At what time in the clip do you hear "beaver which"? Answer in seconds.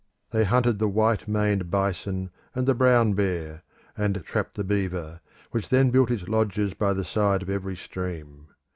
4.63-5.69